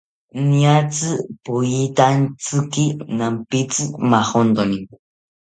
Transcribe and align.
Niatzi 0.47 1.09
poyitantziki 1.45 2.85
nampitzi 3.17 3.83
majontoni 4.09 4.79